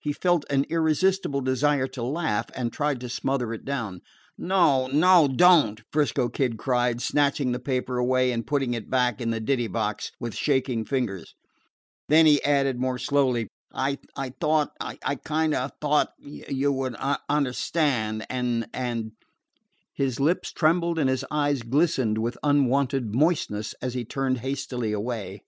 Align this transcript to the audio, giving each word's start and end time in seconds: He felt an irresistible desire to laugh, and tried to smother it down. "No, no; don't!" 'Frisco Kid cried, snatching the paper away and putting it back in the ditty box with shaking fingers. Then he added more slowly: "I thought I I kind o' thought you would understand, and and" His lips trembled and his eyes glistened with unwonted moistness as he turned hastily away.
He 0.00 0.12
felt 0.12 0.44
an 0.50 0.64
irresistible 0.68 1.40
desire 1.40 1.86
to 1.86 2.02
laugh, 2.02 2.46
and 2.56 2.72
tried 2.72 3.00
to 3.00 3.08
smother 3.08 3.54
it 3.54 3.64
down. 3.64 4.00
"No, 4.36 4.88
no; 4.88 5.28
don't!" 5.28 5.82
'Frisco 5.92 6.28
Kid 6.28 6.58
cried, 6.58 7.00
snatching 7.00 7.52
the 7.52 7.60
paper 7.60 7.96
away 7.96 8.32
and 8.32 8.44
putting 8.44 8.74
it 8.74 8.90
back 8.90 9.20
in 9.20 9.30
the 9.30 9.38
ditty 9.38 9.68
box 9.68 10.10
with 10.18 10.34
shaking 10.34 10.84
fingers. 10.84 11.36
Then 12.08 12.26
he 12.26 12.42
added 12.42 12.80
more 12.80 12.98
slowly: 12.98 13.46
"I 13.72 13.98
thought 14.40 14.72
I 14.80 14.98
I 15.04 15.14
kind 15.14 15.54
o' 15.54 15.68
thought 15.80 16.08
you 16.18 16.72
would 16.72 16.96
understand, 17.28 18.26
and 18.28 18.66
and" 18.74 19.12
His 20.02 20.18
lips 20.18 20.50
trembled 20.52 20.98
and 20.98 21.08
his 21.08 21.24
eyes 21.30 21.62
glistened 21.62 22.18
with 22.18 22.36
unwonted 22.42 23.14
moistness 23.14 23.76
as 23.80 23.94
he 23.94 24.04
turned 24.04 24.38
hastily 24.38 24.90
away. 24.90 25.42